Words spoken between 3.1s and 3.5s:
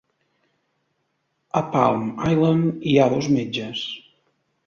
dos